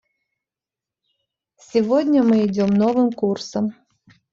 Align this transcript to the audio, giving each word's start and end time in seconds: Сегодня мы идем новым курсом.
Сегодня 1.69 2.23
мы 2.23 2.43
идем 2.47 2.69
новым 2.71 3.11
курсом. 3.13 3.65